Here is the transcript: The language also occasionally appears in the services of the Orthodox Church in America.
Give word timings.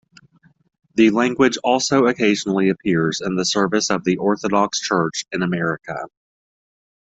The 0.95 1.11
language 1.11 1.59
also 1.63 2.07
occasionally 2.07 2.69
appears 2.69 3.21
in 3.21 3.35
the 3.35 3.45
services 3.45 3.91
of 3.91 4.03
the 4.03 4.17
Orthodox 4.17 4.79
Church 4.79 5.25
in 5.31 5.43
America. 5.43 6.05